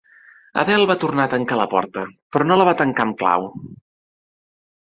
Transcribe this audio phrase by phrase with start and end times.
[0.61, 2.07] Adele va tornar a tancar la porta,
[2.37, 3.49] però no la va tancar amb clau.